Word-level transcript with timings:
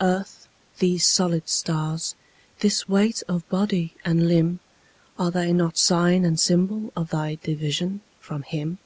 Earth, 0.00 0.48
these 0.80 1.06
solid 1.06 1.48
stars, 1.48 2.16
this 2.58 2.88
weight 2.88 3.22
of 3.28 3.48
body 3.48 3.94
and 4.04 4.26
limb, 4.26 4.58
Are 5.20 5.30
they 5.30 5.52
not 5.52 5.78
sign 5.78 6.24
and 6.24 6.40
symbol 6.40 6.92
of 6.96 7.10
thy 7.10 7.36
division 7.36 8.00
from 8.18 8.42
Him? 8.42 8.78